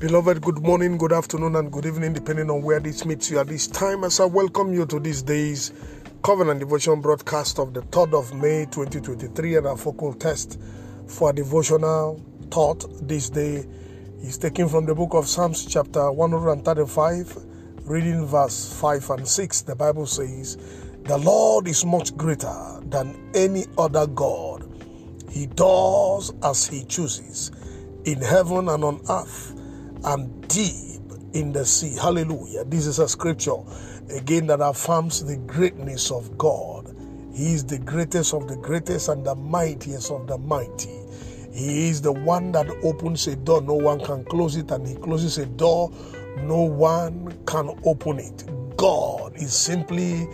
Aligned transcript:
Beloved, 0.00 0.40
good 0.42 0.60
morning, 0.60 0.96
good 0.96 1.12
afternoon, 1.12 1.56
and 1.56 1.72
good 1.72 1.84
evening, 1.84 2.12
depending 2.12 2.48
on 2.50 2.62
where 2.62 2.78
this 2.78 3.04
meets 3.04 3.32
you 3.32 3.40
at 3.40 3.48
this 3.48 3.66
time. 3.66 4.04
As 4.04 4.20
I 4.20 4.26
welcome 4.26 4.72
you 4.72 4.86
to 4.86 5.00
this 5.00 5.22
day's 5.22 5.72
Covenant 6.22 6.60
Devotion 6.60 7.00
broadcast 7.00 7.58
of 7.58 7.74
the 7.74 7.80
3rd 7.80 8.16
of 8.16 8.32
May 8.32 8.66
2023, 8.66 9.56
and 9.56 9.66
our 9.66 9.76
focal 9.76 10.14
test 10.14 10.56
for 11.08 11.32
devotional 11.32 12.24
thought 12.48 13.08
this 13.08 13.28
day 13.28 13.66
is 14.22 14.38
taken 14.38 14.68
from 14.68 14.86
the 14.86 14.94
book 14.94 15.14
of 15.14 15.26
Psalms, 15.26 15.66
chapter 15.66 16.12
135, 16.12 17.36
reading 17.82 18.24
verse 18.24 18.72
5 18.80 19.10
and 19.10 19.26
6. 19.26 19.62
The 19.62 19.74
Bible 19.74 20.06
says, 20.06 20.58
The 21.06 21.18
Lord 21.18 21.66
is 21.66 21.84
much 21.84 22.16
greater 22.16 22.80
than 22.84 23.32
any 23.34 23.66
other 23.76 24.06
God. 24.06 24.64
He 25.28 25.46
does 25.46 26.32
as 26.44 26.68
he 26.68 26.84
chooses 26.84 27.50
in 28.04 28.20
heaven 28.20 28.68
and 28.68 28.84
on 28.84 29.00
earth 29.10 29.57
and 30.04 30.48
deep 30.48 31.00
in 31.32 31.52
the 31.52 31.64
sea. 31.64 31.96
Hallelujah. 31.96 32.64
This 32.64 32.86
is 32.86 32.98
a 32.98 33.08
scripture 33.08 33.56
again 34.10 34.46
that 34.46 34.60
affirms 34.60 35.24
the 35.24 35.36
greatness 35.36 36.10
of 36.10 36.36
God. 36.38 36.94
He 37.34 37.52
is 37.52 37.64
the 37.64 37.78
greatest 37.78 38.34
of 38.34 38.48
the 38.48 38.56
greatest 38.56 39.08
and 39.08 39.24
the 39.24 39.34
mightiest 39.34 40.10
of 40.10 40.26
the 40.26 40.38
mighty. 40.38 40.98
He 41.52 41.88
is 41.88 42.02
the 42.02 42.12
one 42.12 42.52
that 42.52 42.68
opens 42.82 43.26
a 43.26 43.36
door, 43.36 43.62
no 43.62 43.74
one 43.74 44.00
can 44.00 44.24
close 44.24 44.56
it, 44.56 44.70
and 44.70 44.86
He 44.86 44.94
closes 44.94 45.38
a 45.38 45.46
door, 45.46 45.92
no 46.42 46.62
one 46.62 47.36
can 47.46 47.78
open 47.84 48.18
it. 48.18 48.44
God 48.76 49.34
is 49.36 49.52
simply 49.52 50.26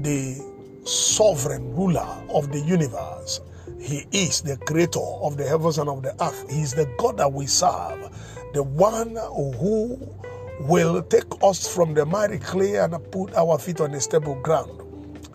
the 0.00 0.44
sovereign 0.84 1.74
ruler 1.74 2.06
of 2.30 2.52
the 2.52 2.60
universe. 2.60 3.40
He 3.80 4.06
is 4.12 4.42
the 4.42 4.56
creator 4.56 5.00
of 5.00 5.36
the 5.36 5.46
heavens 5.46 5.78
and 5.78 5.88
of 5.88 6.02
the 6.02 6.14
earth. 6.22 6.50
He 6.50 6.62
is 6.62 6.74
the 6.74 6.86
God 6.98 7.18
that 7.18 7.32
we 7.32 7.46
serve 7.46 8.10
the 8.52 8.62
one 8.62 9.16
who 9.16 9.98
will 10.60 11.02
take 11.02 11.24
us 11.42 11.72
from 11.72 11.94
the 11.94 12.04
mighty 12.04 12.38
clay 12.38 12.76
and 12.76 12.94
put 13.12 13.34
our 13.34 13.58
feet 13.58 13.80
on 13.80 13.92
the 13.92 14.00
stable 14.00 14.34
ground. 14.42 14.82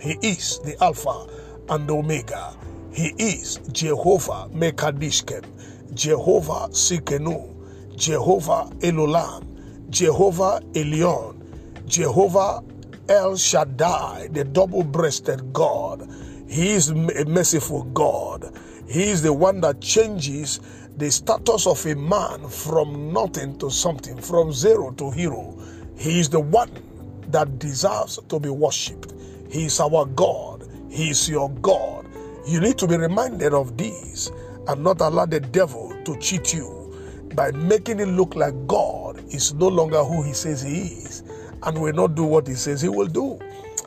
He 0.01 0.17
is 0.21 0.59
the 0.59 0.81
Alpha 0.83 1.27
and 1.69 1.89
Omega. 1.89 2.55
He 2.91 3.13
is 3.17 3.59
Jehovah 3.71 4.49
Mekadishkem, 4.53 5.45
Jehovah 5.93 6.67
Sikenu, 6.71 7.95
Jehovah 7.95 8.69
Elolam, 8.79 9.89
Jehovah 9.89 10.59
Elion, 10.73 11.41
Jehovah 11.87 12.63
El 13.09 13.37
Shaddai, 13.37 14.27
the 14.31 14.43
double 14.43 14.83
breasted 14.83 15.53
God. 15.53 16.09
He 16.47 16.71
is 16.71 16.89
a 16.89 16.95
merciful 17.25 17.83
God. 17.83 18.53
He 18.93 19.09
is 19.09 19.23
the 19.23 19.33
one 19.33 19.59
that 19.61 19.81
changes 19.81 20.59
the 20.97 21.09
status 21.09 21.65
of 21.65 21.83
a 21.87 21.95
man 21.95 22.47
from 22.47 23.11
nothing 23.11 23.57
to 23.57 23.71
something, 23.71 24.21
from 24.21 24.53
zero 24.53 24.91
to 24.91 25.09
hero. 25.09 25.57
He 25.97 26.19
is 26.19 26.29
the 26.29 26.39
one 26.39 26.69
that 27.29 27.57
deserves 27.57 28.19
to 28.29 28.39
be 28.39 28.49
worshipped. 28.49 29.15
He 29.49 29.65
is 29.65 29.79
our 29.79 30.05
God. 30.05 30.69
He 30.91 31.09
is 31.09 31.27
your 31.27 31.49
God. 31.49 32.05
You 32.45 32.59
need 32.59 32.77
to 32.77 32.87
be 32.87 32.95
reminded 32.95 33.51
of 33.51 33.77
this 33.77 34.29
and 34.67 34.83
not 34.83 35.01
allow 35.01 35.25
the 35.25 35.39
devil 35.39 35.99
to 36.05 36.15
cheat 36.19 36.53
you 36.53 37.31
by 37.33 37.49
making 37.49 37.99
it 37.99 38.09
look 38.09 38.35
like 38.35 38.53
God 38.67 39.23
is 39.33 39.55
no 39.55 39.69
longer 39.69 40.03
who 40.03 40.21
he 40.21 40.33
says 40.33 40.61
he 40.61 40.81
is 40.81 41.23
and 41.63 41.81
will 41.81 41.93
not 41.93 42.13
do 42.13 42.25
what 42.25 42.47
he 42.47 42.53
says 42.53 42.83
he 42.83 42.89
will 42.89 43.07
do. 43.07 43.39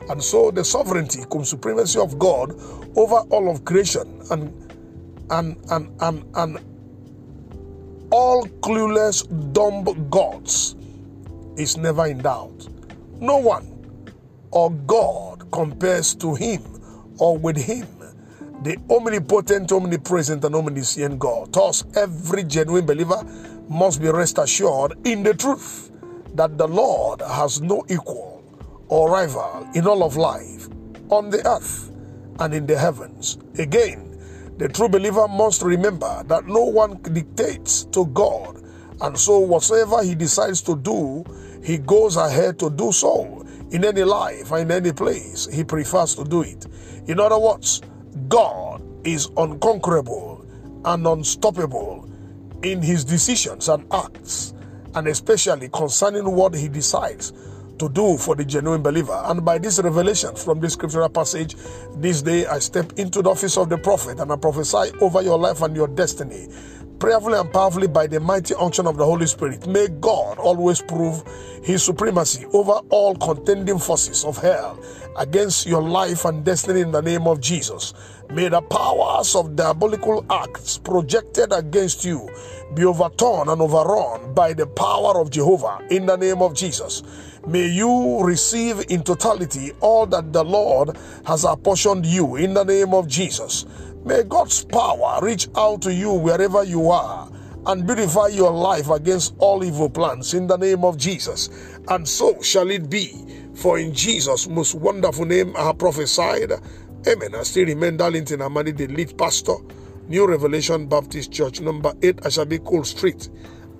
And 0.09 0.21
so 0.21 0.51
the 0.51 0.65
sovereignty, 0.65 1.23
supremacy 1.43 1.97
of 1.97 2.19
God 2.19 2.51
over 2.97 3.19
all 3.29 3.49
of 3.49 3.63
creation 3.63 4.21
and 4.31 4.66
and 5.29 5.57
and 5.69 5.89
and 6.01 6.23
and 6.35 6.59
all 8.09 8.45
clueless, 8.61 9.27
dumb 9.53 9.83
gods 10.09 10.75
is 11.57 11.77
never 11.77 12.07
in 12.07 12.19
doubt. 12.19 12.67
No 13.19 13.37
one 13.37 13.73
or 14.51 14.71
God 14.71 15.51
compares 15.51 16.15
to 16.15 16.35
him 16.35 16.61
or 17.19 17.37
with 17.37 17.57
him, 17.57 17.87
the 18.63 18.77
omnipotent, 18.89 19.71
omnipresent, 19.71 20.43
and 20.45 20.55
omniscient 20.55 21.19
God. 21.19 21.51
Thus, 21.51 21.83
every 21.95 22.43
genuine 22.43 22.85
believer 22.85 23.23
must 23.67 24.01
be 24.01 24.09
rest 24.09 24.37
assured 24.37 24.93
in 25.05 25.23
the 25.23 25.33
truth 25.33 25.91
that 26.35 26.57
the 26.57 26.67
Lord 26.67 27.21
has 27.21 27.59
no 27.61 27.83
equal 27.89 28.43
or 28.87 29.11
rival 29.11 29.67
in 29.73 29.87
all 29.87 30.03
of 30.03 30.15
life 30.15 30.69
on 31.09 31.29
the 31.29 31.45
earth 31.45 31.91
and 32.39 32.53
in 32.53 32.65
the 32.65 32.77
heavens. 32.77 33.37
Again, 33.57 34.06
the 34.57 34.67
true 34.67 34.89
believer 34.89 35.27
must 35.27 35.61
remember 35.61 36.23
that 36.27 36.47
no 36.47 36.63
one 36.63 37.01
dictates 37.13 37.85
to 37.85 38.05
God, 38.07 38.61
and 39.01 39.17
so 39.17 39.39
whatsoever 39.39 40.03
he 40.03 40.15
decides 40.15 40.61
to 40.63 40.75
do, 40.75 41.23
he 41.63 41.77
goes 41.77 42.15
ahead 42.17 42.57
to 42.59 42.69
do 42.69 42.91
so 42.91 43.45
in 43.71 43.85
any 43.85 44.03
life 44.03 44.51
or 44.51 44.59
in 44.59 44.71
any 44.71 44.91
place. 44.91 45.47
He 45.51 45.63
prefers 45.63 46.15
to 46.15 46.23
do 46.23 46.41
it. 46.41 46.65
In 47.07 47.19
other 47.19 47.37
words, 47.37 47.81
God 48.27 48.81
is 49.05 49.29
unconquerable 49.37 50.45
and 50.85 51.05
unstoppable 51.05 52.09
in 52.63 52.81
his 52.81 53.05
decisions 53.05 53.69
and 53.69 53.85
acts, 53.93 54.53
and 54.95 55.07
especially 55.07 55.69
concerning 55.69 56.31
what 56.31 56.55
he 56.55 56.67
decides 56.67 57.33
to 57.79 57.89
do 57.89 58.17
for 58.17 58.35
the 58.35 58.45
genuine 58.45 58.81
believer. 58.81 59.21
And 59.25 59.43
by 59.43 59.57
this 59.57 59.79
revelation 59.79 60.35
from 60.35 60.59
this 60.59 60.73
scriptural 60.73 61.09
passage, 61.09 61.55
this 61.95 62.21
day 62.21 62.45
I 62.45 62.59
step 62.59 62.93
into 62.97 63.21
the 63.21 63.29
office 63.29 63.57
of 63.57 63.69
the 63.69 63.77
prophet 63.77 64.19
and 64.19 64.31
I 64.31 64.35
prophesy 64.35 64.91
over 65.01 65.21
your 65.21 65.37
life 65.37 65.61
and 65.61 65.75
your 65.75 65.87
destiny. 65.87 66.47
Prayerfully 66.99 67.37
and 67.37 67.53
powerfully 67.53 67.87
by 67.87 68.07
the 68.07 68.19
mighty 68.19 68.55
unction 68.55 68.87
of 68.87 68.97
the 68.97 69.05
Holy 69.05 69.27
Spirit, 69.27 69.67
may 69.67 69.87
God 69.87 70.39
always 70.39 70.81
prove 70.81 71.23
his 71.63 71.83
supremacy 71.83 72.45
over 72.53 72.81
all 72.89 73.15
contending 73.15 73.77
forces 73.77 74.25
of 74.25 74.37
hell 74.37 74.79
against 75.17 75.67
your 75.67 75.81
life 75.81 76.25
and 76.25 76.43
destiny 76.43 76.81
in 76.81 76.91
the 76.91 77.01
name 77.01 77.27
of 77.27 77.39
Jesus. 77.39 77.93
May 78.31 78.49
the 78.49 78.61
powers 78.61 79.35
of 79.35 79.55
diabolical 79.55 80.25
acts 80.29 80.79
projected 80.79 81.53
against 81.53 82.03
you 82.03 82.29
be 82.73 82.83
overturned 82.83 83.49
and 83.49 83.61
overrun 83.61 84.33
by 84.33 84.53
the 84.53 84.65
power 84.65 85.21
of 85.21 85.29
Jehovah 85.29 85.85
in 85.91 86.07
the 86.07 86.17
name 86.17 86.41
of 86.41 86.55
Jesus. 86.55 87.03
May 87.47 87.67
you 87.67 88.19
receive 88.23 88.83
in 88.89 89.03
totality 89.03 89.71
all 89.79 90.05
that 90.07 90.33
the 90.33 90.43
Lord 90.43 90.97
has 91.25 91.45
apportioned 91.45 92.05
you 92.05 92.35
in 92.35 92.53
the 92.53 92.65
name 92.65 92.93
of 92.93 93.07
Jesus. 93.07 93.65
May 94.03 94.23
God's 94.23 94.65
power 94.65 95.19
reach 95.21 95.47
out 95.55 95.81
to 95.83 95.93
you 95.93 96.11
wherever 96.11 96.65
you 96.65 96.89
are 96.91 97.31
and 97.67 97.87
beautify 97.87 98.27
your 98.27 98.51
life 98.51 98.89
against 98.89 99.33
all 99.37 99.63
evil 99.63 99.89
plans 99.89 100.33
in 100.33 100.45
the 100.45 100.57
name 100.57 100.83
of 100.83 100.97
Jesus. 100.97 101.49
And 101.87 102.05
so 102.05 102.41
shall 102.41 102.69
it 102.69 102.89
be. 102.89 103.13
For 103.55 103.79
in 103.79 103.93
Jesus' 103.93 104.49
most 104.49 104.75
wonderful 104.75 105.25
name 105.25 105.55
I 105.55 105.67
have 105.67 105.77
prophesied. 105.77 106.51
Amen. 107.07 107.33
I 107.33 107.43
still 107.43 107.65
remain 107.65 107.95
Darlington 107.95 108.41
Amadi, 108.41 108.75
the 108.75 108.87
lead 108.87 109.17
pastor, 109.17 109.55
New 110.09 110.27
Revelation 110.27 110.87
Baptist 110.87 111.31
Church, 111.31 111.61
number 111.61 111.93
8 112.01 112.17
Ashabi 112.17 112.61
Cool 112.65 112.83
Street, 112.83 113.29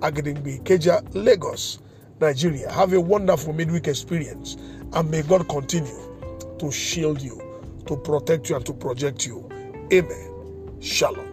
Agidingbi, 0.00 0.62
Ikeja, 0.62 1.06
Lagos. 1.14 1.80
Nigeria. 2.20 2.70
Have 2.72 2.92
a 2.92 3.00
wonderful 3.00 3.52
midweek 3.52 3.88
experience 3.88 4.56
and 4.94 5.10
may 5.10 5.22
God 5.22 5.48
continue 5.48 5.96
to 6.58 6.70
shield 6.72 7.22
you, 7.22 7.40
to 7.86 7.96
protect 7.96 8.50
you, 8.50 8.56
and 8.56 8.66
to 8.66 8.72
project 8.72 9.26
you. 9.26 9.48
Amen. 9.92 10.78
Shalom. 10.80 11.27